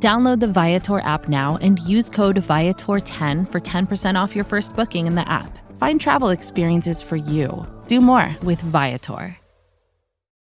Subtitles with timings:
[0.00, 5.08] Download the Viator app now and use code Viator10 for 10% off your first booking
[5.08, 5.58] in the app.
[5.76, 7.66] Find travel experiences for you.
[7.88, 9.36] Do more with Viator.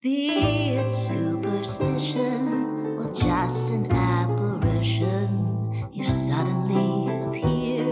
[0.04, 0.30] Be
[0.76, 7.90] it superstition or just an apparition, you suddenly appear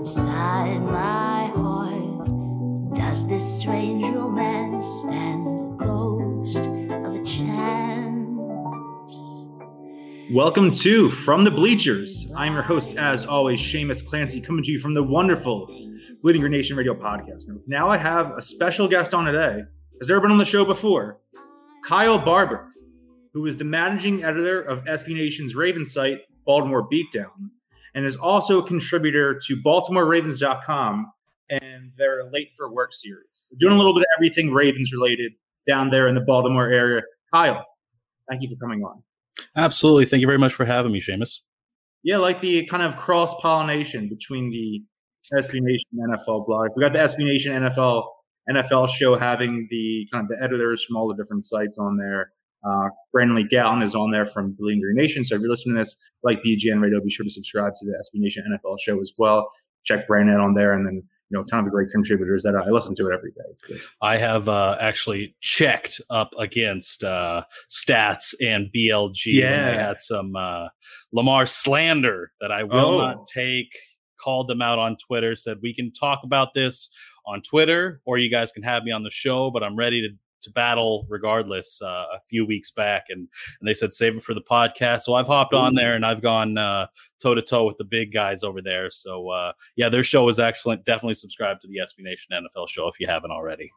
[0.00, 2.94] inside my heart.
[2.94, 8.01] Does this strange romance stand the ghost of a chance?
[10.32, 12.32] Welcome to From the Bleachers.
[12.34, 15.66] I'm your host, as always, Shamus Clancy, coming to you from the wonderful
[16.22, 17.42] Bleeding Your Nation Radio podcast.
[17.66, 19.62] Now I have a special guest on today.
[20.00, 21.18] Has never been on the show before.
[21.84, 22.70] Kyle Barber,
[23.34, 27.50] who is the managing editor of SB Nation's Raven site, Baltimore Beatdown,
[27.94, 31.12] and is also a contributor to BaltimoreRavens.com
[31.50, 33.44] and their Late for Work series.
[33.50, 35.32] We're doing a little bit of everything Ravens related
[35.68, 37.02] down there in the Baltimore area.
[37.34, 37.66] Kyle,
[38.30, 39.02] thank you for coming on.
[39.56, 40.06] Absolutely.
[40.06, 41.40] Thank you very much for having me, Shamus.
[42.02, 44.82] Yeah, like the kind of cross pollination between the
[45.32, 46.70] SB Nation NFL blog.
[46.76, 48.04] We got the SB Nation NFL
[48.50, 52.32] NFL show having the kind of the editors from all the different sites on there.
[52.64, 55.24] Uh, Brandon Lee Gowton is on there from Bleeding Green Nation.
[55.24, 57.92] So if you're listening to this, like BGN Radio, be sure to subscribe to the
[57.92, 59.50] SB Nation NFL show as well.
[59.84, 62.68] Check Brandon on there, and then you know, a ton of great contributors that I
[62.68, 63.78] listen to it every day.
[64.02, 69.16] I have uh, actually checked up against uh, stats and BLG.
[69.26, 70.68] Yeah, and I had some uh,
[71.10, 72.98] Lamar slander that I will Oh.
[72.98, 73.74] not take.
[74.20, 75.34] Called them out on Twitter.
[75.34, 76.90] Said we can talk about this
[77.26, 79.50] on Twitter, or you guys can have me on the show.
[79.50, 80.10] But I'm ready to
[80.42, 81.80] to battle regardless.
[81.82, 83.28] Uh, a few weeks back, and
[83.60, 85.02] and they said save it for the podcast.
[85.02, 88.42] So I've hopped on there and I've gone toe to toe with the big guys
[88.44, 88.90] over there.
[88.90, 90.84] So uh, yeah, their show is excellent.
[90.84, 93.68] Definitely subscribe to the SB Nation NFL show if you haven't already.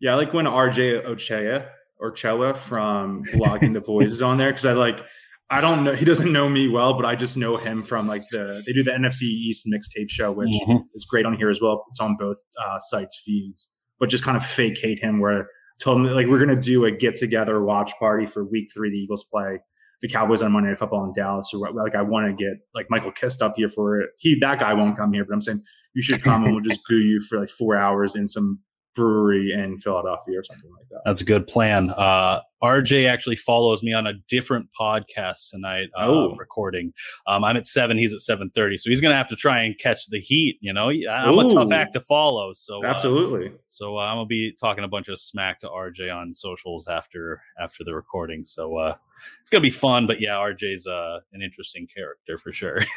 [0.00, 1.68] Yeah, I like when RJ Ochea
[1.98, 5.00] or Choa from Blogging the Boys is on there because I like
[5.48, 8.24] I don't know he doesn't know me well, but I just know him from like
[8.30, 10.80] the they do the NFC East mixtape show, which Mhm.
[10.94, 11.84] is great on here as well.
[11.88, 15.48] It's on both uh, sites feeds, but just kind of fake hate him where
[15.78, 18.90] told him like we're gonna do a get together watch party for week three.
[18.90, 19.60] The Eagles play
[20.02, 21.50] the Cowboys on Monday Night Football in Dallas.
[21.50, 24.10] So like I want to get like Michael Kist up here for it.
[24.18, 25.62] He that guy won't come here, but I'm saying
[25.94, 28.60] you should come and we'll just boo you for like four hours in some
[28.96, 31.02] brewery in Philadelphia or something like that.
[31.04, 31.90] That's a good plan.
[31.90, 35.88] Uh, RJ actually follows me on a different podcast tonight.
[35.96, 36.34] Uh, Oh.
[36.36, 36.92] recording.
[37.28, 37.98] Um, I'm at seven.
[37.98, 38.76] He's at seven thirty.
[38.78, 40.58] So he's gonna have to try and catch the heat.
[40.60, 42.52] You know, I'm a tough act to follow.
[42.54, 43.52] So uh, Absolutely.
[43.68, 47.40] so uh, I'm gonna be talking a bunch of smack to RJ on socials after
[47.62, 48.44] after the recording.
[48.44, 48.94] So uh,
[49.42, 50.06] it's gonna be fun.
[50.06, 52.80] But yeah, RJ's uh, an interesting character for sure.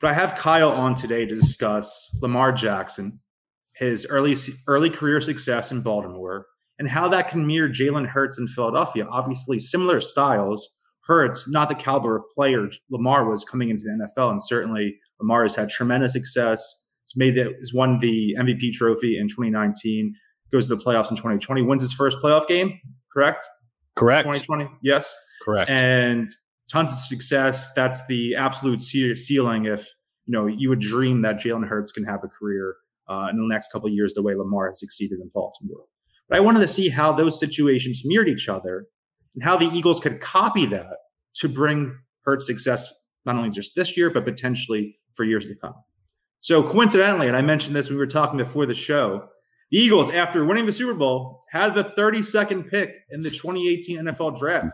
[0.00, 3.18] But I have Kyle on today to discuss Lamar Jackson,
[3.78, 6.46] his early early career success in Baltimore,
[6.78, 9.06] and how that can mirror Jalen Hurts in Philadelphia.
[9.10, 10.68] Obviously, similar styles.
[11.02, 15.42] Hurts, not the caliber of player Lamar was coming into the NFL, and certainly Lamar
[15.42, 16.86] has had tremendous success.
[17.06, 20.14] He's made it, he's won the MVP trophy in 2019,
[20.52, 22.78] goes to the playoffs in 2020, wins his first playoff game.
[23.10, 23.48] Correct?
[23.96, 24.24] Correct.
[24.26, 24.68] 2020.
[24.82, 25.70] Yes Correct.
[25.70, 26.30] and
[26.70, 27.72] tons of success.
[27.72, 29.64] That's the absolute ceiling.
[29.64, 29.88] If
[30.26, 32.76] you know, you would dream that Jalen Hurts can have a career
[33.08, 35.84] uh, in the next couple years the way Lamar has succeeded in Baltimore.
[36.28, 38.86] But I wanted to see how those situations mirrored each other
[39.34, 40.96] and how the Eagles could copy that
[41.36, 42.92] to bring Hurts success
[43.24, 45.74] not only just this year but potentially for years to come.
[46.40, 49.28] So coincidentally, and I mentioned this when we were talking before the show,
[49.70, 54.38] the Eagles, after winning the Super Bowl, had the 32nd pick in the 2018 NFL
[54.38, 54.72] draft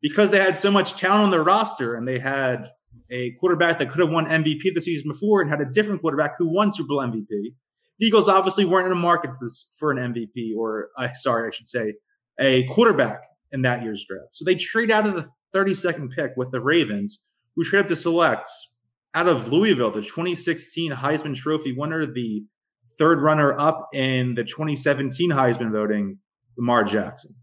[0.00, 2.70] because they had so much talent on their roster and they had
[3.14, 6.32] a quarterback that could have won MVP the season before and had a different quarterback
[6.36, 7.28] who won Super Bowl MVP.
[7.28, 11.48] The Eagles obviously weren't in a market for this for an MVP or uh, sorry,
[11.48, 11.94] I should say
[12.40, 13.22] a quarterback
[13.52, 14.34] in that year's draft.
[14.34, 17.20] So they trade out of the 32nd pick with the Ravens,
[17.54, 18.50] who traded to select
[19.14, 22.44] out of Louisville, the 2016 Heisman Trophy winner, the
[22.98, 26.18] third runner up in the 2017 Heisman voting,
[26.58, 27.36] Lamar Jackson.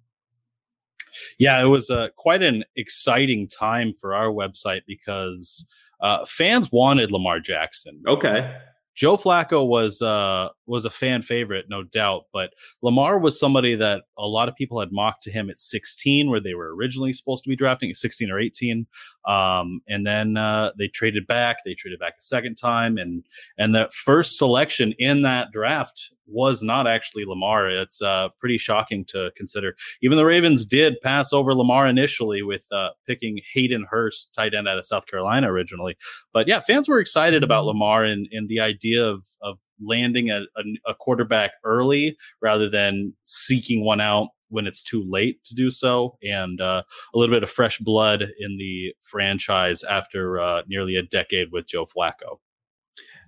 [1.37, 5.67] Yeah, it was uh, quite an exciting time for our website because
[6.01, 8.01] uh, fans wanted Lamar Jackson.
[8.07, 8.55] Okay.
[8.95, 12.23] Joe Flacco was uh, was a fan favorite, no doubt.
[12.31, 16.29] But Lamar was somebody that a lot of people had mocked to him at 16,
[16.29, 18.87] where they were originally supposed to be drafting at 16 or 18.
[19.27, 21.57] Um, and then uh, they traded back.
[21.65, 23.23] They traded back a second time, and
[23.57, 27.69] and the first selection in that draft was not actually Lamar.
[27.69, 29.75] It's uh, pretty shocking to consider.
[30.01, 34.67] Even the Ravens did pass over Lamar initially with uh, picking Hayden Hurst, tight end
[34.67, 35.97] out of South Carolina originally.
[36.33, 37.79] But yeah, fans were excited about mm-hmm.
[37.79, 43.13] Lamar and, and the idea of of landing a, a, a quarterback early rather than
[43.23, 47.43] seeking one out when it's too late to do so, and uh, a little bit
[47.43, 52.39] of fresh blood in the franchise after uh, nearly a decade with Joe Flacco.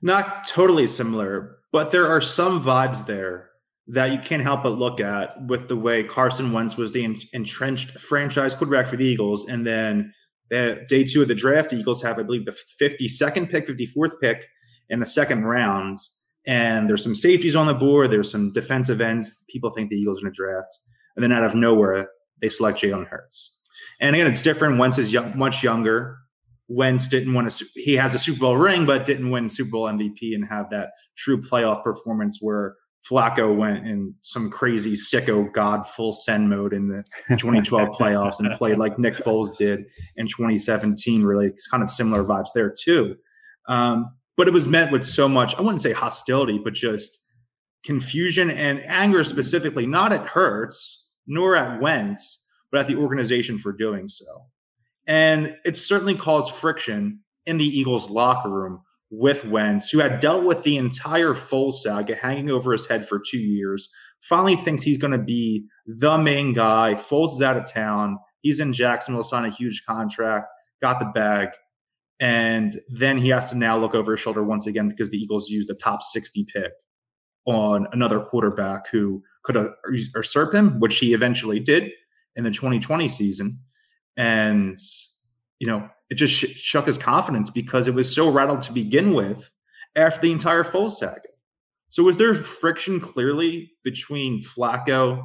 [0.01, 3.51] Not totally similar, but there are some vibes there
[3.87, 7.91] that you can't help but look at with the way Carson Wentz was the entrenched
[7.99, 9.47] franchise quarterback for the Eagles.
[9.47, 10.13] And then
[10.49, 14.19] the day two of the draft, the Eagles have, I believe, the 52nd pick, 54th
[14.21, 14.47] pick
[14.89, 15.97] in the second round.
[16.45, 18.11] And there's some safeties on the board.
[18.11, 20.77] There's some defensive ends people think the Eagles are going to draft.
[21.15, 22.09] And then out of nowhere,
[22.41, 23.59] they select Jalen Hurts.
[23.99, 24.77] And again, it's different.
[24.77, 26.17] Wentz is young, much younger.
[26.67, 29.85] Wentz didn't win a he has a Super Bowl ring, but didn't win Super Bowl
[29.85, 32.75] MVP and have that true playoff performance where
[33.09, 37.03] Flacco went in some crazy sicko god full send mode in the
[37.35, 39.85] 2012 playoffs and played like Nick Foles did
[40.15, 41.23] in 2017.
[41.23, 43.17] Really, it's kind of similar vibes there too.
[43.67, 47.19] Um, but it was met with so much I wouldn't say hostility, but just
[47.83, 53.71] confusion and anger specifically, not at Hurts nor at Wentz, but at the organization for
[53.71, 54.25] doing so.
[55.05, 60.43] And it certainly caused friction in the Eagles locker room with Wentz, who had dealt
[60.43, 63.89] with the entire Foles saga hanging over his head for two years,
[64.21, 66.95] finally thinks he's going to be the main guy.
[66.95, 68.17] Foles is out of town.
[68.41, 70.47] He's in Jacksonville, signed a huge contract,
[70.81, 71.49] got the bag.
[72.19, 75.49] And then he has to now look over his shoulder once again because the Eagles
[75.49, 76.71] used the top 60 pick
[77.45, 81.91] on another quarterback who could usurp him, which he eventually did
[82.35, 83.59] in the 2020 season.
[84.15, 84.77] And,
[85.59, 89.13] you know, it just sh- shook his confidence because it was so rattled to begin
[89.13, 89.51] with
[89.95, 91.21] after the entire Foles saga.
[91.89, 95.23] So was there friction clearly between Flacco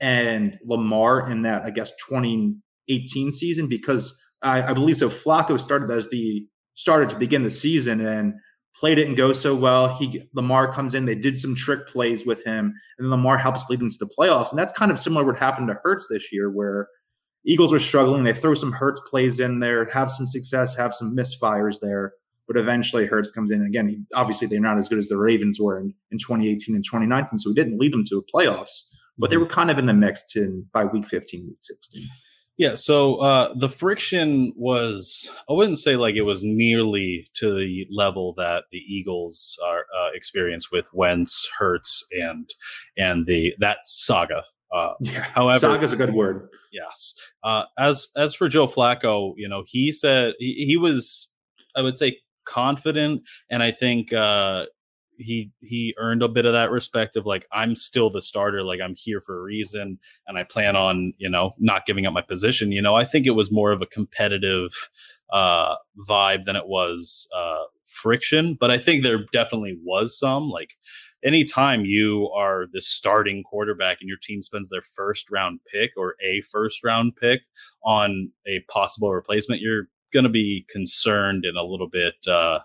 [0.00, 3.68] and Lamar in that, I guess, 2018 season?
[3.68, 5.08] Because I, I believe so.
[5.08, 8.34] Flacco started as the started to begin the season and
[8.74, 9.94] played it and go so well.
[9.94, 13.68] He Lamar comes in, they did some trick plays with him, and then Lamar helps
[13.68, 14.50] lead them to the playoffs.
[14.50, 16.88] And that's kind of similar what happened to Hurts this year, where
[17.44, 18.24] Eagles were struggling.
[18.24, 22.14] They throw some Hurts plays in there, have some success, have some misfires there.
[22.48, 23.62] But eventually Hurts comes in.
[23.62, 26.84] Again, he, obviously they're not as good as the Ravens were in, in 2018 and
[26.84, 28.86] 2019, so he didn't lead them to a playoffs.
[29.18, 29.44] But they mm-hmm.
[29.44, 32.08] were kind of in the mix to, by week 15, week 16.
[32.60, 37.86] Yeah, so uh, the friction was, I wouldn't say like it was nearly to the
[37.90, 42.50] level that the Eagles are uh, experienced with Wentz, Hurts, and
[42.98, 44.42] and the that saga.
[44.70, 46.50] Uh, yeah, however, saga is a good word.
[46.70, 47.14] Yes.
[47.42, 51.28] Uh, as as for Joe Flacco, you know, he said he, he was,
[51.74, 54.66] I would say, confident, and I think uh,
[55.20, 58.80] he he earned a bit of that respect of like I'm still the starter, like
[58.80, 62.22] I'm here for a reason, and I plan on you know not giving up my
[62.22, 62.72] position.
[62.72, 64.90] You know, I think it was more of a competitive
[65.32, 65.76] uh,
[66.08, 70.74] vibe than it was uh, friction, but I think there definitely was some like
[71.22, 76.14] anytime you are the starting quarterback and your team spends their first round pick or
[76.24, 77.42] a first round pick
[77.84, 82.60] on a possible replacement, you're going to be concerned and a little bit uh,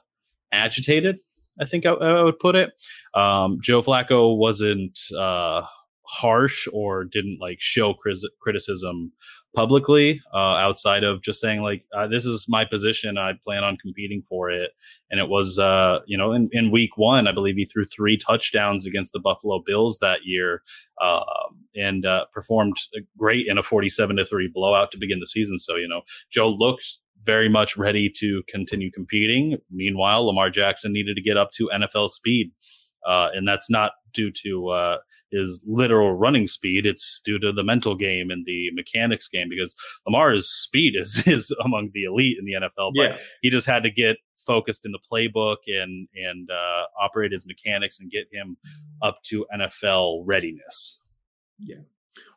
[0.52, 1.20] agitated
[1.60, 2.74] I think I, I would put it.
[3.14, 5.64] Um, Joe Flacco wasn't uh,
[6.04, 7.96] harsh or didn't like show
[8.42, 9.12] criticism
[9.56, 13.18] publicly uh, outside of just saying like uh, this is my position.
[13.18, 14.72] I plan on competing for it.
[15.10, 18.18] And it was uh, you know in, in week one i believe he threw three
[18.18, 20.62] touchdowns against the buffalo bills that year
[21.02, 22.76] um, and uh, performed
[23.18, 25.58] great in a 47 to 3 blowout to begin the season.
[25.58, 29.58] So you know joe looked very much ready to continue competing.
[29.72, 32.52] Meanwhile, Lamar Jackson needed to get up to NFL speed.
[33.08, 34.98] Uh, and that's not due to uh,
[35.32, 36.86] his literal running speed.
[36.86, 41.56] It's due to the mental game and the mechanics game because Lamar's speed is, is
[41.64, 42.94] among the elite in the NFL.
[42.96, 43.18] But yeah.
[43.42, 48.00] he just had to get focused in the playbook and and uh, operate his mechanics
[48.00, 48.58] and get him
[49.02, 51.02] up to NFL readiness.
[51.60, 51.78] Yeah.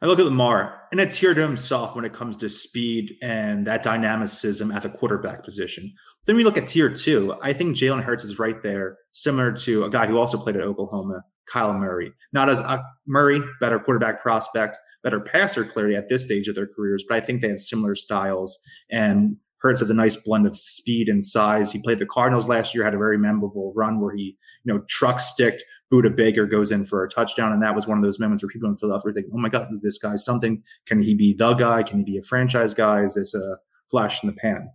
[0.01, 3.67] I look at Lamar and it's here to himself when it comes to speed and
[3.67, 5.93] that dynamicism at the quarterback position.
[6.27, 7.35] Then we look at tier two.
[7.43, 10.63] I think Jalen Hurts is right there, similar to a guy who also played at
[10.63, 12.13] Oklahoma, Kyler Murray.
[12.33, 16.67] Not as a Murray, better quarterback prospect, better passer clearly at this stage of their
[16.67, 18.59] careers, but I think they have similar styles.
[18.91, 21.73] And Hurts has a nice blend of speed and size.
[21.73, 24.83] He played the Cardinals last year, had a very memorable run where he, you know,
[24.89, 27.53] truck sticked Budda Baker goes in for a touchdown.
[27.53, 29.69] And that was one of those moments where people in Philadelphia think, oh my God,
[29.73, 30.63] is this guy something?
[30.87, 31.83] Can he be the guy?
[31.83, 33.03] Can he be a franchise guy?
[33.03, 33.57] Is this a
[33.91, 34.69] flash in the pan?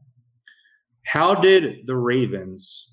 [1.05, 2.91] How did the Ravens,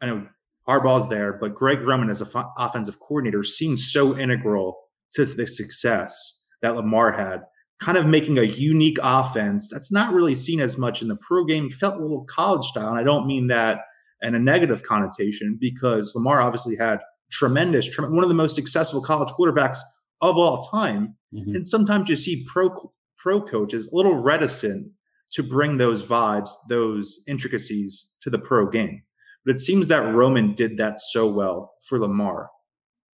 [0.00, 0.26] I know
[0.68, 4.76] Harbaugh's there, but Greg Roman as an offensive coordinator seems so integral
[5.12, 7.42] to the success that Lamar had
[7.84, 11.44] kind of making a unique offense that's not really seen as much in the pro
[11.44, 12.88] game, felt a little college style.
[12.88, 13.80] And I don't mean that
[14.22, 17.00] in a negative connotation because Lamar obviously had
[17.30, 19.78] tremendous, one of the most successful college quarterbacks
[20.22, 21.14] of all time.
[21.34, 21.56] Mm-hmm.
[21.56, 22.70] And sometimes you see pro
[23.18, 24.90] pro coaches a little reticent
[25.32, 29.02] to bring those vibes, those intricacies to the pro game.
[29.44, 32.48] But it seems that Roman did that so well for Lamar.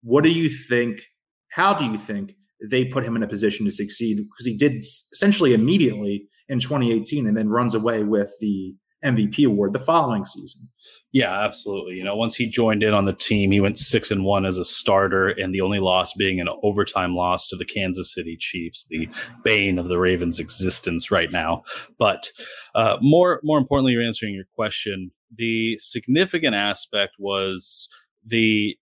[0.03, 1.03] What do you think?
[1.51, 2.35] How do you think
[2.69, 7.27] they put him in a position to succeed because he did essentially immediately in 2018
[7.27, 10.69] and then runs away with the MVP award the following season.
[11.11, 11.95] Yeah, absolutely.
[11.95, 14.57] You know, once he joined in on the team, he went six and one as
[14.57, 18.85] a starter, and the only loss being an overtime loss to the Kansas City Chiefs,
[18.89, 19.07] the
[19.43, 21.63] bane of the Ravens' existence right now.
[21.99, 22.27] But
[22.75, 25.11] uh, more, more importantly, you're answering your question.
[25.35, 27.87] The significant aspect was
[28.25, 28.77] the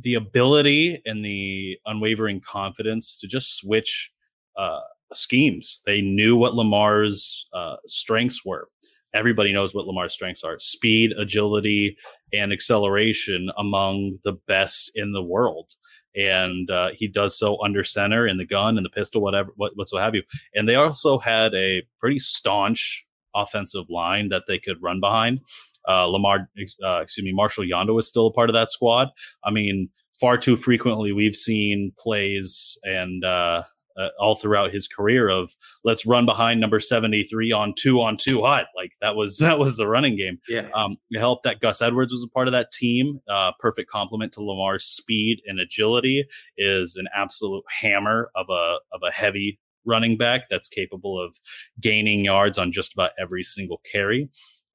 [0.00, 4.12] the ability and the unwavering confidence to just switch
[4.56, 4.80] uh,
[5.12, 5.82] schemes.
[5.86, 8.68] They knew what Lamar's uh, strengths were.
[9.14, 11.96] Everybody knows what Lamar's strengths are speed, agility,
[12.32, 15.70] and acceleration among the best in the world.
[16.14, 19.72] And uh, he does so under center in the gun and the pistol, whatever, what,
[19.74, 20.22] what so have you.
[20.54, 25.40] And they also had a pretty staunch offensive line that they could run behind.
[25.88, 26.48] Uh, Lamar,
[26.84, 29.08] uh, excuse me, Marshall Yanda was still a part of that squad.
[29.44, 29.88] I mean,
[30.20, 33.62] far too frequently we've seen plays and uh,
[33.98, 38.42] uh, all throughout his career of let's run behind number 73 on two on two
[38.42, 38.66] hot.
[38.76, 40.38] Like that was that was the running game.
[40.48, 40.68] Yeah.
[40.74, 43.20] Um it helped that gus edwards was a part of that team.
[43.28, 49.00] Uh perfect complement to lamar's speed and agility is an absolute hammer of a of
[49.06, 51.38] a heavy running back that's capable of
[51.80, 54.28] gaining yards on just about every single carry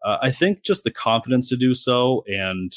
[0.06, 2.72] uh, I think just the confidence to do so and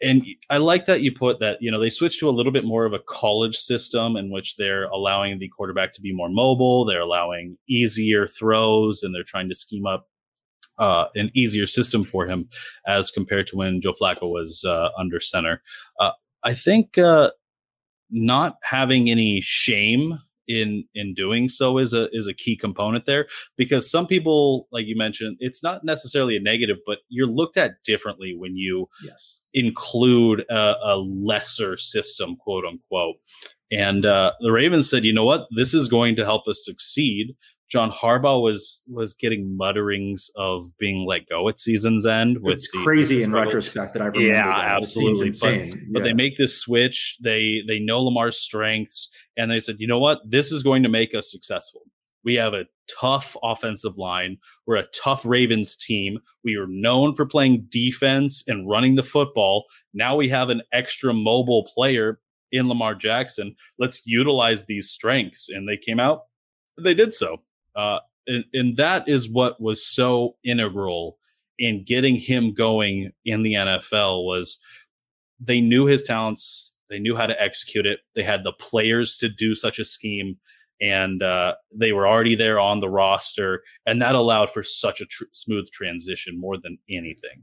[0.00, 2.64] and I like that you put that, you know, they switched to a little bit
[2.64, 6.84] more of a college system in which they're allowing the quarterback to be more mobile.
[6.84, 10.06] They're allowing easier throws and they're trying to scheme up
[10.78, 12.48] uh, an easier system for him
[12.86, 15.62] as compared to when Joe Flacco was uh, under center.
[15.98, 16.12] Uh,
[16.44, 17.30] I think uh,
[18.10, 23.26] not having any shame in in doing so is a is a key component there.
[23.56, 27.82] Because some people like you mentioned it's not necessarily a negative but you're looked at
[27.84, 29.42] differently when you yes.
[29.52, 33.16] include a, a lesser system quote unquote.
[33.70, 35.46] And uh, the ravens said you know what?
[35.54, 37.36] This is going to help us succeed
[37.70, 42.38] John Harbaugh was was getting mutterings of being let go at season's end.
[42.40, 44.26] With it's the, crazy in retrospect that I remember.
[44.26, 44.76] Yeah, that.
[44.76, 45.30] absolutely.
[45.40, 45.74] But, yeah.
[45.92, 47.18] but, they make this switch.
[47.22, 50.88] They they know Lamar's strengths, and they said, you know what, this is going to
[50.88, 51.82] make us successful.
[52.24, 52.64] We have a
[53.00, 54.38] tough offensive line.
[54.66, 56.18] We're a tough Ravens team.
[56.44, 59.64] We are known for playing defense and running the football.
[59.94, 62.18] Now we have an extra mobile player
[62.50, 63.54] in Lamar Jackson.
[63.78, 65.48] Let's utilize these strengths.
[65.48, 66.22] And they came out,
[66.82, 67.42] they did so.
[67.78, 71.16] Uh, and, and that is what was so integral
[71.58, 74.58] in getting him going in the NFL was
[75.40, 79.28] they knew his talents, they knew how to execute it, they had the players to
[79.28, 80.36] do such a scheme,
[80.80, 85.06] and uh, they were already there on the roster, and that allowed for such a
[85.06, 87.42] tr- smooth transition more than anything.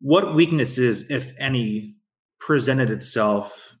[0.00, 1.96] What weaknesses, if any,
[2.38, 3.74] presented itself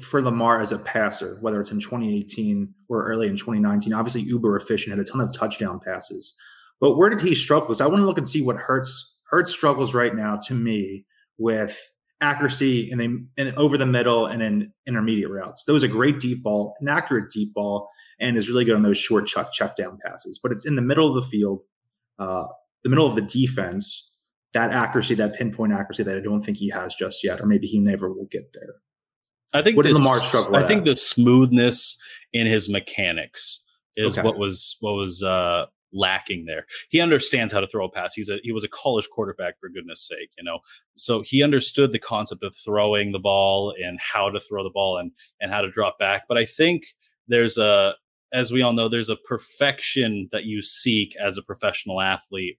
[0.00, 3.92] for Lamar as a passer, whether it's in 2018 or early in 2019?
[3.92, 6.34] Obviously, uber efficient, had a ton of touchdown passes.
[6.80, 7.74] But where did he struggle?
[7.74, 11.06] So I want to look and see what Hurts Hurts struggles right now to me
[11.38, 11.78] with
[12.20, 15.64] accuracy and then and over the middle and then intermediate routes.
[15.64, 17.88] That was a great deep ball, an accurate deep ball,
[18.20, 20.38] and is really good on those short chuck check down passes.
[20.40, 21.60] But it's in the middle of the field,
[22.18, 22.44] uh,
[22.84, 24.11] the middle of the defense.
[24.54, 27.66] That accuracy, that pinpoint accuracy, that I don't think he has just yet, or maybe
[27.66, 28.74] he never will get there.
[29.54, 30.56] I think what did Lamar struggle?
[30.56, 31.96] I think the smoothness
[32.32, 33.62] in his mechanics
[33.96, 34.26] is okay.
[34.26, 36.66] what was what was uh, lacking there.
[36.88, 38.14] He understands how to throw a pass.
[38.14, 40.60] He's a he was a college quarterback for goodness sake, you know.
[40.96, 44.98] So he understood the concept of throwing the ball and how to throw the ball
[44.98, 46.24] and and how to drop back.
[46.28, 46.84] But I think
[47.28, 47.94] there's a
[48.32, 52.58] as we all know there's a perfection that you seek as a professional athlete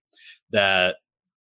[0.52, 0.98] that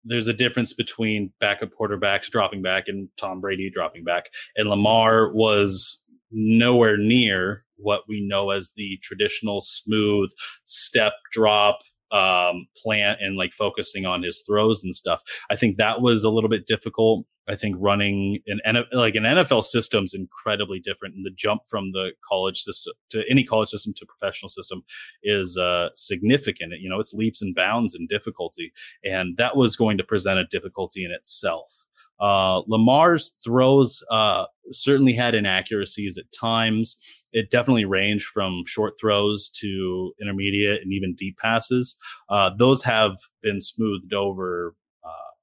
[0.05, 4.31] there's a difference between backup quarterbacks dropping back and Tom Brady dropping back.
[4.57, 10.31] And Lamar was nowhere near what we know as the traditional smooth
[10.65, 11.81] step drop
[12.15, 15.23] um, plant and like focusing on his throws and stuff.
[15.51, 17.27] I think that was a little bit difficult.
[17.47, 21.93] I think running an like an NFL system is incredibly different, and the jump from
[21.93, 24.83] the college system to any college system to professional system
[25.23, 26.73] is uh, significant.
[26.81, 28.73] You know, it's leaps and bounds in difficulty,
[29.05, 31.87] and that was going to present a difficulty in itself.
[32.21, 36.97] Uh, Lamar's throws uh, certainly had inaccuracies at times.
[37.35, 41.97] It definitely ranged from short throws to intermediate and even deep passes.
[42.31, 44.75] Uh, those have been smoothed over
[45.05, 45.35] uh,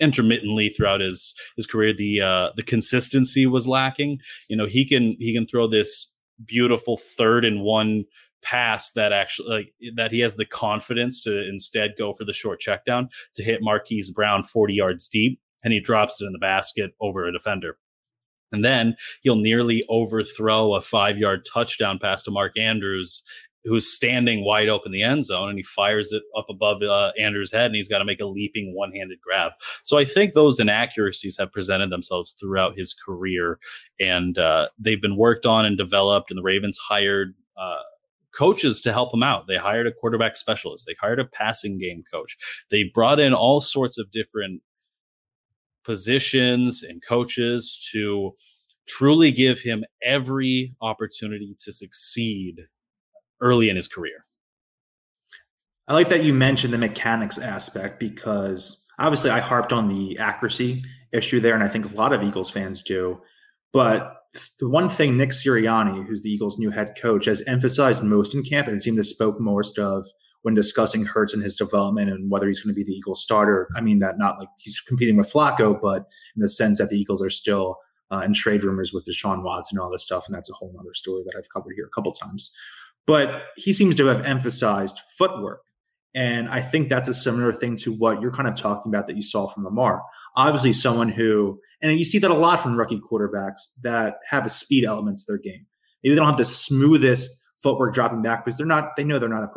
[0.00, 1.94] intermittently throughout his his career.
[1.94, 4.18] The uh, the consistency was lacking.
[4.48, 6.12] You know, he can he can throw this
[6.44, 8.04] beautiful third and one
[8.42, 12.58] pass that actually like that he has the confidence to instead go for the short
[12.58, 16.38] check down to hit Marquise Brown 40 yards deep and he drops it in the
[16.38, 17.78] basket over a defender.
[18.52, 23.22] And then he'll nearly overthrow a five yard touchdown pass to Mark Andrews,
[23.64, 27.12] who's standing wide open in the end zone, and he fires it up above uh,
[27.18, 29.52] Andrews' head, and he's got to make a leaping one handed grab.
[29.84, 33.58] So I think those inaccuracies have presented themselves throughout his career,
[34.00, 37.34] and uh, they've been worked on and developed, and the Ravens hired.
[37.56, 37.82] Uh,
[38.34, 39.46] coaches to help them out.
[39.46, 40.86] They hired a quarterback specialist.
[40.86, 42.38] They hired a passing game coach.
[42.70, 44.62] They brought in all sorts of different
[45.84, 48.32] positions and coaches to
[48.86, 52.62] truly give him every opportunity to succeed
[53.40, 54.26] early in his career.
[55.88, 60.82] I like that you mentioned the mechanics aspect because obviously I harped on the accuracy
[61.12, 63.20] issue there, and I think a lot of Eagles fans do.
[63.72, 64.16] But
[64.60, 68.42] the one thing Nick Sirianni, who's the Eagles' new head coach, has emphasized most in
[68.42, 70.06] camp, and it seemed to spoke most of
[70.42, 73.68] when discussing Hurts and his development and whether he's going to be the Eagles starter.
[73.76, 76.98] I mean that not like he's competing with Flacco, but in the sense that the
[76.98, 77.78] Eagles are still
[78.12, 80.74] uh, in trade rumors with Deshaun Watson and all this stuff, and that's a whole
[80.78, 82.54] other story that I've covered here a couple times.
[83.06, 85.62] But he seems to have emphasized footwork.
[86.14, 89.16] And I think that's a similar thing to what you're kind of talking about that
[89.16, 90.02] you saw from Lamar.
[90.36, 94.50] Obviously, someone who, and you see that a lot from rookie quarterbacks that have a
[94.50, 95.66] speed element to their game.
[96.02, 97.30] Maybe they don't have the smoothest
[97.62, 99.48] footwork dropping back because they're not, they know they're not a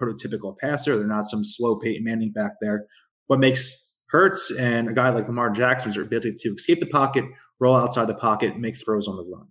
[0.00, 0.96] prototypical passer.
[0.96, 2.86] They're not some slow Peyton Manning back there.
[3.26, 6.86] What makes Hurts and a guy like Lamar Jackson is their ability to escape the
[6.86, 7.24] pocket,
[7.58, 9.48] roll outside the pocket, make throws on the run.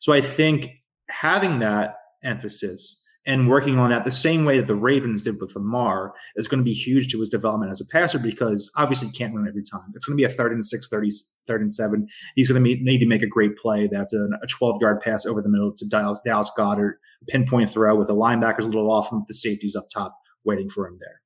[0.00, 0.68] So I think
[1.08, 5.54] having that emphasis and working on that the same way that the Ravens did with
[5.54, 9.16] Lamar is going to be huge to his development as a passer because obviously he
[9.16, 9.92] can't run every time.
[9.94, 11.08] It's going to be a third and six, 30,
[11.46, 12.08] third and seven.
[12.34, 13.88] He's going to need to make a great play.
[13.90, 16.94] That's a, 12 yard pass over the middle to Dallas, Dallas Goedert,
[17.28, 20.88] pinpoint throw with the linebackers a little off and the safeties up top waiting for
[20.88, 21.20] him there.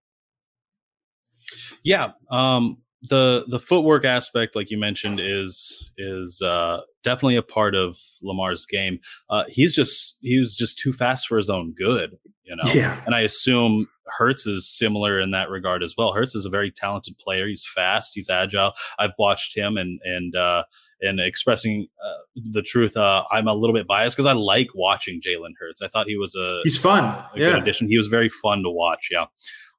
[1.83, 2.11] Yeah.
[2.31, 7.97] Um, the the footwork aspect, like you mentioned, is is uh, definitely a part of
[8.23, 8.99] Lamar's game.
[9.31, 12.71] Uh, he's just he was just too fast for his own good, you know.
[12.73, 13.01] Yeah.
[13.07, 16.13] And I assume Hurts is similar in that regard as well.
[16.13, 17.47] Hurts is a very talented player.
[17.47, 18.13] He's fast.
[18.15, 18.73] He's agile.
[18.99, 20.65] I've watched him and and uh,
[21.01, 22.97] and expressing uh, the truth.
[22.97, 25.83] Uh, I'm a little bit biased because I like watching Jalen Hurts.
[25.83, 27.05] I thought he was a he's fun.
[27.05, 27.51] A yeah.
[27.51, 27.89] good addition.
[27.89, 29.09] He was very fun to watch.
[29.11, 29.27] Yeah.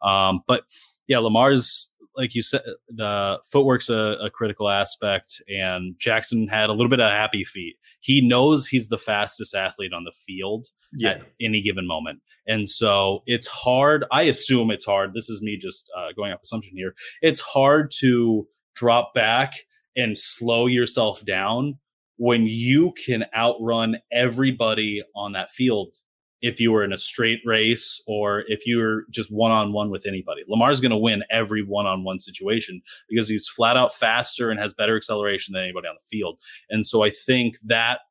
[0.02, 0.64] Um, but
[1.08, 6.74] yeah, Lamar's like you said, the footwork's a, a, critical aspect, and Jackson had a
[6.74, 7.76] little bit of happy feet.
[8.02, 11.12] He knows he's the fastest athlete on the field yeah.
[11.12, 14.04] at any given moment, and so it's hard.
[14.12, 15.14] I assume it's hard.
[15.14, 16.96] This is me just uh, going off assumption here.
[17.22, 19.54] It's hard to drop back
[19.96, 21.78] and slow yourself down
[22.18, 25.94] when you can outrun everybody on that field
[26.42, 29.90] if you were in a straight race or if you were just one on one
[29.90, 30.44] with anybody.
[30.48, 34.60] Lamar's going to win every one on one situation because he's flat out faster and
[34.60, 36.40] has better acceleration than anybody on the field.
[36.70, 38.02] And so I think that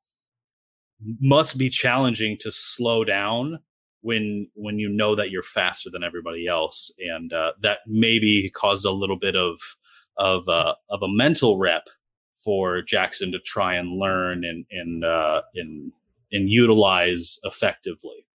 [1.20, 3.60] must be challenging to slow down
[4.00, 8.84] when when you know that you're faster than everybody else and uh, that maybe caused
[8.84, 9.58] a little bit of
[10.16, 11.88] of uh, of a mental rep
[12.36, 15.92] for Jackson to try and learn and and uh, and
[16.32, 18.26] and utilize effectively.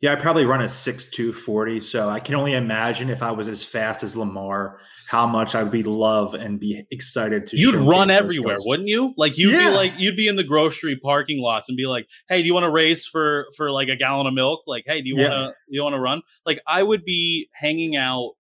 [0.00, 3.32] Yeah, I probably run a six two forty, so I can only imagine if I
[3.32, 7.58] was as fast as Lamar, how much I would be love and be excited to.
[7.58, 8.66] You'd run everywhere, skills.
[8.66, 9.12] wouldn't you?
[9.18, 9.68] Like you'd yeah.
[9.68, 12.54] be like you'd be in the grocery parking lots and be like, "Hey, do you
[12.54, 14.62] want to race for for like a gallon of milk?
[14.66, 17.94] Like, hey, do you want to you want to run?" Like I would be hanging
[17.94, 18.36] out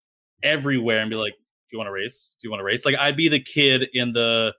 [0.44, 2.36] everywhere and be like, "Do you want to race?
[2.42, 4.54] Do you want to race?" Like I'd be the kid in the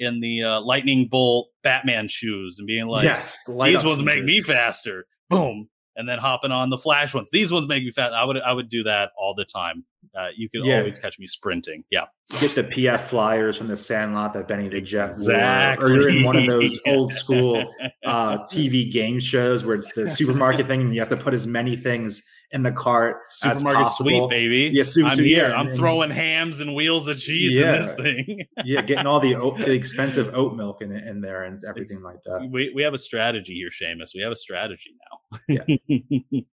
[0.00, 4.40] in the uh, lightning bolt Batman shoes and being like, "Yes, these ones make me
[4.40, 7.28] faster." Boom, and then hopping on the flash ones.
[7.30, 8.14] These ones make me fast.
[8.14, 9.84] I would I would do that all the time.
[10.18, 10.78] Uh, you could yeah.
[10.78, 11.84] always catch me sprinting.
[11.90, 12.06] Yeah,
[12.40, 15.84] get the PF flyers from the Sandlot that Benny the Jet exactly.
[15.84, 17.72] wore, or you're in one of those old school
[18.04, 21.46] uh, TV game shows where it's the supermarket thing, and you have to put as
[21.46, 23.30] many things in the cart.
[23.30, 24.70] Supermarket Sweep, baby.
[24.72, 25.48] Yeah, super, I'm here.
[25.48, 28.46] Yeah, I'm and, throwing hams and wheels of cheese yeah, in this thing.
[28.64, 32.04] yeah, getting all the, oat, the expensive oat milk in, in there and everything it's,
[32.04, 32.48] like that.
[32.50, 34.14] We, we have a strategy here, Shamus.
[34.14, 35.38] We have a strategy now.
[35.48, 36.40] yeah.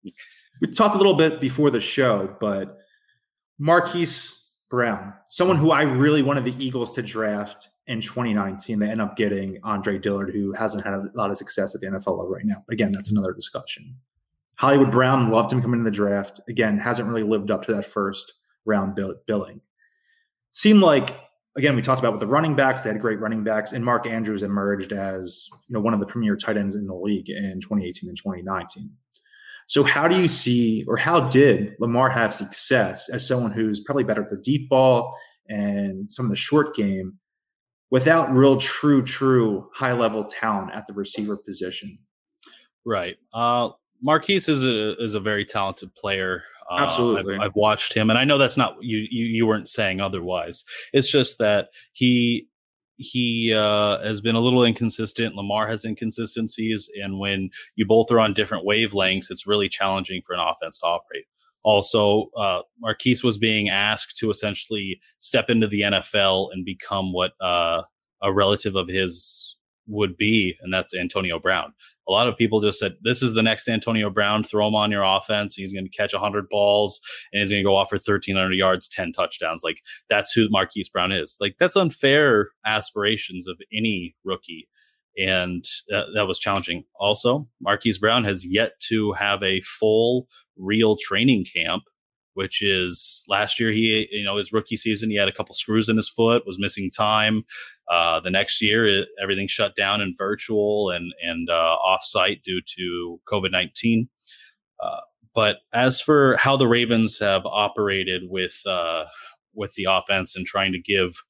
[0.59, 2.79] We talked a little bit before the show, but
[3.59, 8.79] Marquise Brown, someone who I really wanted the Eagles to draft in 2019.
[8.79, 11.87] They end up getting Andre Dillard, who hasn't had a lot of success at the
[11.87, 12.63] NFL level right now.
[12.67, 13.95] But again, that's another discussion.
[14.57, 16.41] Hollywood Brown loved him coming in the draft.
[16.49, 18.33] Again, hasn't really lived up to that first
[18.65, 19.61] round bill- billing.
[20.51, 21.15] Seemed like
[21.55, 24.07] again we talked about with the running backs, they had great running backs, and Mark
[24.07, 27.61] Andrews emerged as you know one of the premier tight ends in the league in
[27.61, 28.89] 2018 and 2019.
[29.67, 34.05] So how do you see, or how did Lamar have success as someone who's probably
[34.05, 35.13] better at the deep ball
[35.49, 37.19] and some of the short game
[37.91, 41.99] without real, true, true high level talent at the receiver position?
[42.85, 43.17] Right.
[43.33, 46.43] Uh, Marquise is a is a very talented player.
[46.69, 49.25] Uh, Absolutely, I've, I've, watched him, and I know that's not you, you.
[49.25, 50.65] You weren't saying otherwise.
[50.93, 52.47] It's just that he
[52.97, 55.35] he uh, has been a little inconsistent.
[55.35, 60.33] Lamar has inconsistencies, and when you both are on different wavelengths, it's really challenging for
[60.33, 61.25] an offense to operate.
[61.63, 67.31] Also, uh, Marquise was being asked to essentially step into the NFL and become what
[67.41, 67.81] uh,
[68.21, 69.55] a relative of his
[69.87, 71.73] would be, and that's Antonio Brown
[72.07, 74.43] a lot of people just said this is the next Antonio Brown.
[74.43, 75.55] Throw him on your offense.
[75.55, 78.87] He's going to catch 100 balls and he's going to go off for 1,300 yards,
[78.87, 79.63] 10 touchdowns.
[79.63, 81.37] Like that's who Marquise Brown is.
[81.39, 84.67] Like that's unfair aspirations of any rookie.
[85.17, 86.83] And uh, that was challenging.
[86.99, 91.83] Also, Marquise Brown has yet to have a full, real training camp
[92.37, 95.89] which is last year he you know his rookie season he had a couple screws
[95.89, 97.43] in his foot was missing time.
[97.91, 102.61] Uh, the next year it, everything shut down in virtual and and uh, offsite due
[102.61, 104.07] to covid-19
[104.83, 104.99] uh,
[105.33, 109.05] but as for how the ravens have operated with uh,
[109.55, 111.23] with the offense and trying to give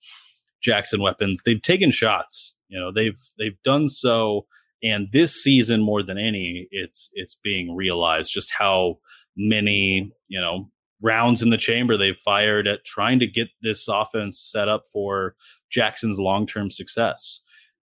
[0.61, 2.53] jackson weapons they've taken shots.
[2.67, 4.45] You know they've they've done so.
[4.83, 8.99] And this season more than any it's it's being realized just how
[9.35, 10.69] many you know
[11.01, 15.35] rounds in the chamber they've fired at trying to get this offense set up for
[15.69, 17.41] Jackson's long term success.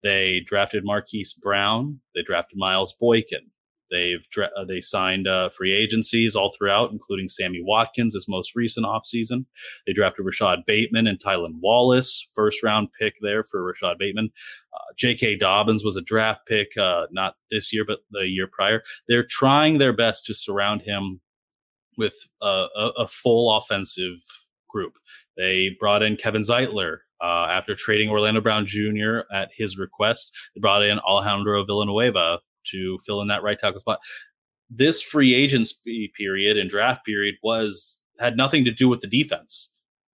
[0.02, 2.00] They drafted Marquise Brown.
[2.14, 3.50] They drafted Miles Boykin.
[3.90, 8.86] They've uh, they signed uh, free agencies all throughout, including Sammy Watkins, this most recent
[8.86, 9.46] offseason.
[9.86, 14.30] They drafted Rashod Bateman and Tylan Wallace, first round pick there for Rashod Bateman.
[14.74, 15.36] Uh, J.K.
[15.36, 18.82] Dobbins was a draft pick, uh, not this year, but the year prior.
[19.08, 21.20] They're trying their best to surround him
[21.98, 24.20] with a, a, full offensive
[24.68, 24.94] group.
[25.36, 29.20] They brought in Kevin Zeitler uh, after trading Orlando Brown Jr.
[29.32, 30.32] at his request.
[30.54, 33.98] They brought in Alejandro Villanueva to fill in that right tackle spot.
[34.70, 39.70] This free agency period and draft period was had nothing to do with the defense.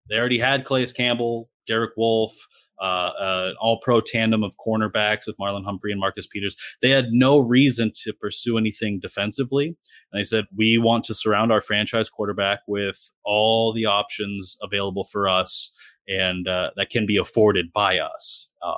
[0.08, 2.46] They already had Calais Campbell, Derek Wolfe,
[2.80, 6.56] uh, uh, all pro tandem of cornerbacks with Marlon Humphrey and Marcus Peters.
[6.82, 9.68] They had no reason to pursue anything defensively.
[9.68, 15.04] And they said, we want to surround our franchise quarterback with all the options available
[15.04, 15.72] for us
[16.08, 18.50] and uh, that can be afforded by us.
[18.62, 18.74] Uh,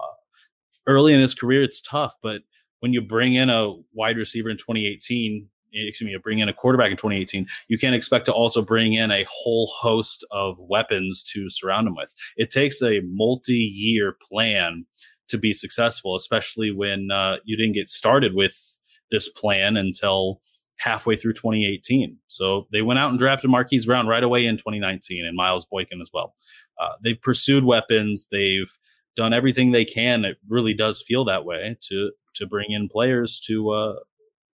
[0.87, 2.43] early in his career, it's tough, but
[2.81, 6.91] when you bring in a wide receiver in 2018, excuse me, bring in a quarterback
[6.91, 11.49] in 2018, you can't expect to also bring in a whole host of weapons to
[11.49, 12.15] surround him with.
[12.37, 14.87] It takes a multi-year plan
[15.29, 18.79] to be successful, especially when uh, you didn't get started with
[19.11, 20.41] this plan until
[20.79, 22.17] halfway through 2018.
[22.29, 26.01] So they went out and drafted Marquise Brown right away in 2019 and Miles Boykin
[26.01, 26.35] as well.
[26.81, 28.29] Uh, they've pursued weapons.
[28.31, 28.71] They've
[29.17, 30.25] done everything they can.
[30.25, 33.95] It really does feel that way to to bring in players to uh,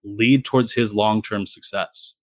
[0.03, 2.15] lead towards his long term success.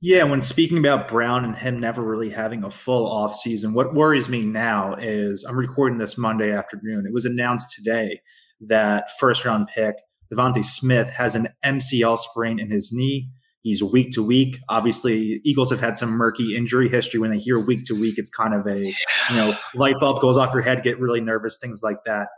[0.00, 3.94] Yeah, when speaking about Brown and him never really having a full off season, what
[3.94, 7.06] worries me now is I'm recording this Monday afternoon.
[7.06, 8.20] It was announced today
[8.60, 9.96] that first round pick
[10.32, 13.30] DeVonta Smith has an MCL sprain in his knee.
[13.62, 14.58] He's week to week.
[14.68, 17.18] Obviously, Eagles have had some murky injury history.
[17.18, 20.36] When they hear week to week, it's kind of a you know light bulb goes
[20.36, 22.28] off your head, get really nervous, things like that.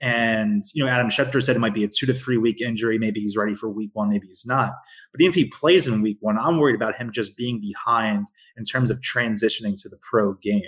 [0.00, 2.98] And you know, Adam Schefter said it might be a two to three week injury.
[2.98, 4.72] Maybe he's ready for week one, maybe he's not.
[5.12, 8.26] But even if he plays in week one, I'm worried about him just being behind
[8.56, 10.62] in terms of transitioning to the pro game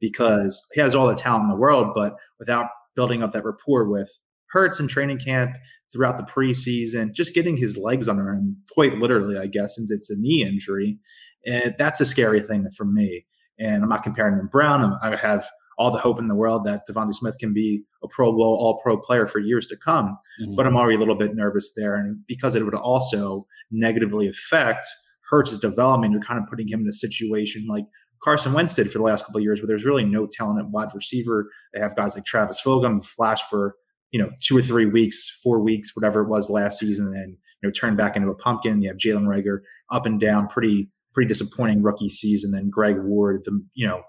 [0.00, 3.88] because he has all the talent in the world, but without building up that rapport
[3.88, 4.10] with
[4.52, 5.56] Hurts in training camp
[5.92, 10.10] throughout the preseason, just getting his legs under him, quite literally, I guess, since it's
[10.10, 10.98] a knee injury.
[11.46, 13.24] And that's a scary thing for me.
[13.58, 14.98] And I'm not comparing him Brown.
[15.02, 15.48] I have
[15.82, 18.80] all the hope in the world that DeVonta Smith can be a Pro Bowl, all
[18.84, 20.16] pro player for years to come.
[20.40, 20.54] Mm-hmm.
[20.54, 21.96] But I'm already a little bit nervous there.
[21.96, 24.86] And because it would also negatively affect
[25.28, 27.84] Hurts' development, you're kind of putting him in a situation like
[28.22, 30.70] Carson Wentz did for the last couple of years, where there's really no talent at
[30.70, 31.50] wide receiver.
[31.74, 33.74] They have guys like Travis Fulgham flash for
[34.12, 37.68] you know two or three weeks, four weeks, whatever it was last season, and you
[37.68, 38.82] know turn back into a pumpkin.
[38.82, 42.52] You have Jalen Reagor up and down, pretty pretty disappointing rookie season.
[42.52, 44.02] Then Greg Ward, the you know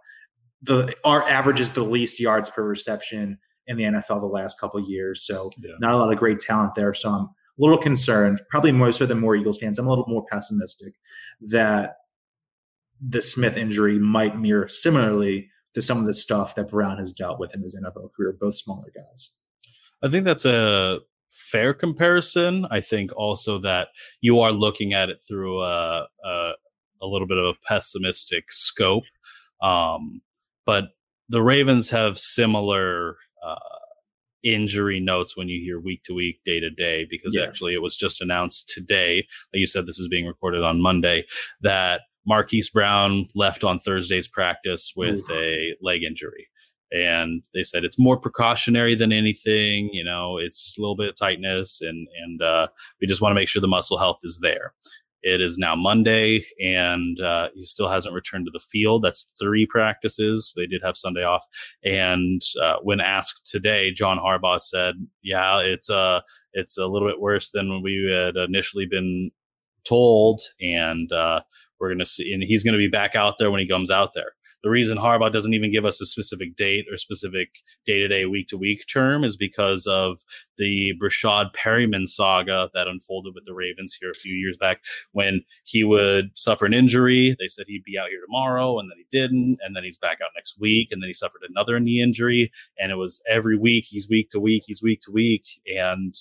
[0.64, 4.80] the our average is the least yards per reception in the NFL the last couple
[4.80, 5.26] years.
[5.26, 5.72] So yeah.
[5.80, 6.94] not a lot of great talent there.
[6.94, 9.78] So I'm a little concerned, probably more so than more Eagles fans.
[9.78, 10.96] I'm a little more pessimistic
[11.42, 11.98] that
[13.00, 17.40] the Smith injury might mirror similarly to some of the stuff that Brown has dealt
[17.40, 19.32] with in his NFL career, both smaller guys.
[20.02, 21.00] I think that's a
[21.30, 22.68] fair comparison.
[22.70, 23.90] I think also that
[24.22, 26.52] you are looking at it through a, a,
[27.02, 29.06] a little bit of a pessimistic scope.
[29.62, 30.22] Um,
[30.66, 30.86] but
[31.30, 33.56] the Ravens have similar uh,
[34.44, 37.44] injury notes when you hear week to week, day to day, because yeah.
[37.44, 39.26] actually it was just announced today.
[39.54, 41.26] Like you said, this is being recorded on Monday
[41.62, 45.34] that Marquise Brown left on Thursday's practice with Ooh.
[45.34, 46.48] a leg injury
[46.94, 49.90] and they said it's more precautionary than anything.
[49.92, 52.68] You know, it's just a little bit of tightness, and and uh,
[53.02, 54.74] we just want to make sure the muscle health is there.
[55.24, 59.04] It is now Monday, and uh, he still hasn't returned to the field.
[59.04, 60.54] That's three practices.
[60.58, 61.46] They did have Sunday off,
[61.84, 67.22] and uh, when asked today, John Harbaugh said, "Yeah, it's uh it's a little bit
[67.22, 69.32] worse than we had initially been
[69.86, 71.42] told, and uh,
[71.80, 74.34] we're gonna see, and he's gonna be back out there when he comes out there."
[74.64, 77.50] The reason Harbaugh doesn't even give us a specific date or specific
[77.86, 80.24] day to day, week to week term is because of
[80.58, 85.44] the Breshad Perriman saga that unfolded with the Ravens here a few years back when
[85.66, 87.36] he would suffer an injury.
[87.38, 89.60] They said he'd be out here tomorrow, and then he didn't.
[89.62, 90.90] And then he's back out next week.
[90.92, 92.50] And then he suffered another knee injury.
[92.80, 95.44] And it was every week, he's week to week, he's week to week.
[95.68, 96.16] And,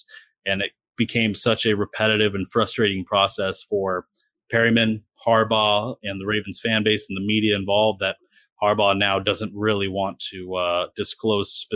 [0.45, 4.07] and it became such a repetitive and frustrating process for
[4.51, 8.17] Perryman, Harbaugh, and the Ravens fan base and the media involved that
[8.63, 11.67] Harbaugh now doesn't really want to uh, disclose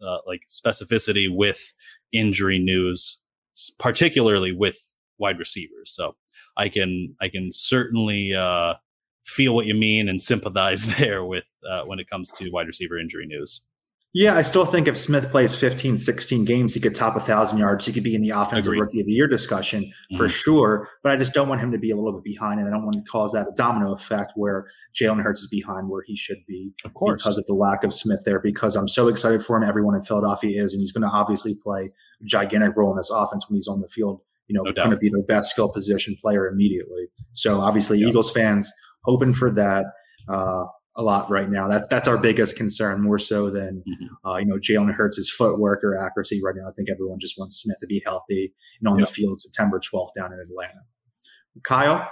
[0.00, 1.72] uh, like specificity with
[2.12, 3.22] injury news,
[3.78, 4.78] particularly with
[5.18, 5.92] wide receivers.
[5.92, 6.14] So
[6.56, 8.74] I can I can certainly uh,
[9.24, 12.98] feel what you mean and sympathize there with uh, when it comes to wide receiver
[12.98, 13.65] injury news.
[14.18, 17.58] Yeah, I still think if Smith plays 15, 16 games, he could top a thousand
[17.58, 17.84] yards.
[17.84, 18.80] He could be in the offensive Agreed.
[18.80, 20.16] rookie of the year discussion mm-hmm.
[20.16, 20.88] for sure.
[21.02, 22.86] But I just don't want him to be a little bit behind, and I don't
[22.86, 26.72] want to cause that domino effect where Jalen Hurts is behind where he should be,
[26.86, 28.40] of course, because of the lack of Smith there.
[28.40, 29.68] Because I'm so excited for him.
[29.68, 31.90] Everyone in Philadelphia is, and he's going to obviously play
[32.22, 34.22] a gigantic role in this offense when he's on the field.
[34.48, 37.08] You know, no going to be their best skill position player immediately.
[37.34, 38.08] So obviously, yep.
[38.08, 38.72] Eagles fans
[39.04, 39.84] hoping for that.
[40.26, 40.64] Uh,
[40.96, 41.68] a lot right now.
[41.68, 44.28] That's that's our biggest concern, more so than mm-hmm.
[44.28, 46.68] uh, you know Jalen Hurts' footwork or accuracy right now.
[46.68, 49.08] I think everyone just wants Smith to be healthy and on yep.
[49.08, 50.80] the field September 12th down in Atlanta.
[51.62, 52.08] Kyle,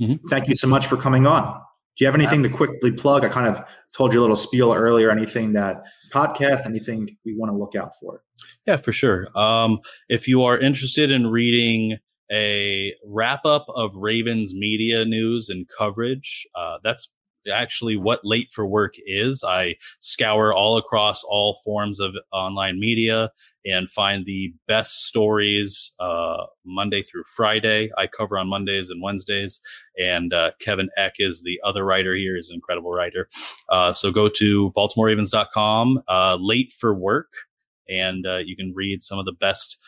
[0.00, 0.26] mm-hmm.
[0.28, 1.60] thank you so much for coming on.
[1.96, 2.66] Do you have anything Absolutely.
[2.66, 3.24] to quickly plug?
[3.24, 3.62] I kind of
[3.96, 5.10] told you a little spiel earlier.
[5.10, 5.82] Anything that
[6.12, 8.22] podcast, anything we want to look out for?
[8.66, 9.26] Yeah, for sure.
[9.38, 11.98] Um, if you are interested in reading
[12.32, 17.12] a wrap up of Ravens media news and coverage, uh, that's
[17.52, 19.44] actually what late for work is.
[19.46, 23.30] I scour all across all forms of online media
[23.66, 27.90] and find the best stories uh, Monday through Friday.
[27.96, 29.60] I cover on Mondays and Wednesdays,
[29.96, 32.36] and uh, Kevin Eck is the other writer here.
[32.36, 33.28] He's an incredible writer.
[33.68, 37.32] Uh, so go to BaltimoreRavens.com, uh, late for work,
[37.88, 39.78] and uh, you can read some of the best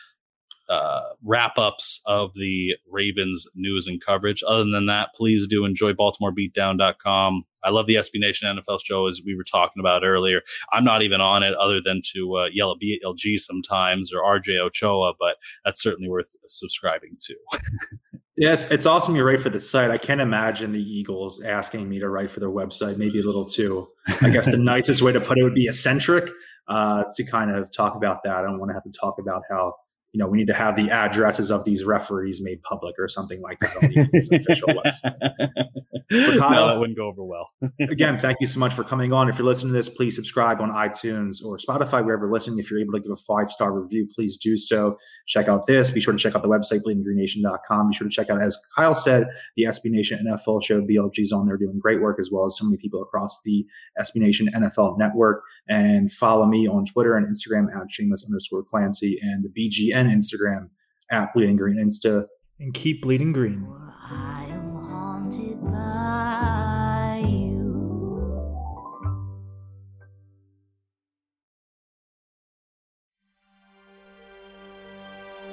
[0.69, 4.43] uh, wrap ups of the Ravens news and coverage.
[4.47, 7.43] Other than that, please do enjoy BaltimoreBeatdown.com.
[7.63, 10.41] I love the SB Nation NFL show, as we were talking about earlier.
[10.71, 14.59] I'm not even on it other than to uh, yell at BLG sometimes or RJ
[14.59, 17.35] Ochoa, but that's certainly worth subscribing to.
[18.37, 19.91] yeah, it's, it's awesome you write for the site.
[19.91, 23.45] I can't imagine the Eagles asking me to write for their website, maybe a little
[23.45, 23.87] too.
[24.21, 26.29] I guess the nicest way to put it would be eccentric
[26.67, 28.35] uh, to kind of talk about that.
[28.35, 29.73] I don't want to have to talk about how
[30.13, 33.41] you know, we need to have the addresses of these referees made public or something
[33.41, 36.39] like that on the official website.
[36.39, 37.49] Kyle, no, that wouldn't go over well.
[37.81, 39.27] again, thank you so much for coming on.
[39.27, 42.59] If you're listening to this, please subscribe on iTunes or Spotify, wherever you're listening.
[42.59, 44.97] If you're able to give a five star review, please do so.
[45.27, 45.91] Check out this.
[45.91, 47.89] Be sure to check out the website, bleedinggreennation.com.
[47.89, 50.81] Be sure to check out, as Kyle said, the SB Nation NFL show.
[50.81, 53.67] BLG's on there doing great work, as well as so many people across the
[53.99, 55.43] SB Nation NFL network.
[55.67, 60.69] And follow me on Twitter and Instagram at Shamus underscore Clancy and the BGN Instagram
[61.09, 62.27] at bleeding green Insta.
[62.59, 63.67] And keep bleeding green.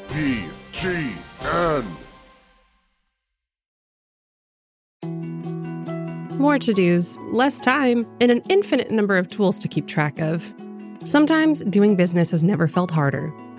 [0.09, 1.85] BGN.
[6.39, 10.55] More to dos, less time, and an infinite number of tools to keep track of.
[11.03, 13.33] Sometimes doing business has never felt harder,